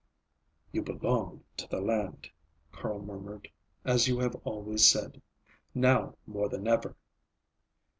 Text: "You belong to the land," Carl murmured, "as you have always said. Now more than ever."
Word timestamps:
"You 0.71 0.81
belong 0.81 1.43
to 1.57 1.67
the 1.69 1.79
land," 1.79 2.31
Carl 2.71 3.03
murmured, 3.03 3.51
"as 3.85 4.07
you 4.07 4.17
have 4.17 4.33
always 4.43 4.83
said. 4.83 5.21
Now 5.75 6.17
more 6.25 6.49
than 6.49 6.67
ever." 6.67 6.95